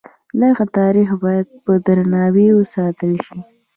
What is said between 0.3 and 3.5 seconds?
دغه تاریخ باید په درناوي وساتل شي.